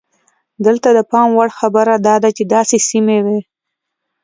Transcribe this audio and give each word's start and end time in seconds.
دلته 0.65 0.87
د 0.97 0.99
پام 1.11 1.29
وړ 1.37 1.49
خبره 1.59 1.93
دا 2.07 2.15
ده 2.23 2.29
چې 2.37 2.43
داسې 2.55 2.77
سیمې 2.89 3.19
وې. 3.25 3.39